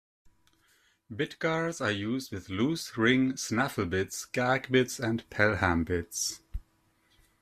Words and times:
Bit 1.15 1.37
guards 1.37 1.79
are 1.79 1.91
used 1.91 2.31
with 2.31 2.49
loose 2.49 2.97
ring 2.97 3.37
snaffle 3.37 3.85
bits, 3.85 4.25
gag 4.25 4.71
bits, 4.71 4.99
and 4.99 5.29
pelham 5.29 5.83
bits. 5.83 6.39